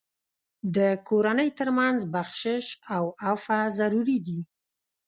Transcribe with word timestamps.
د 0.75 0.77
کورنۍ 1.07 1.49
تر 1.59 1.69
منځ 1.79 1.99
بخشش 2.15 2.65
او 2.95 3.03
عفو 3.27 3.61
ضروري 3.79 4.17
دي. 4.27 4.39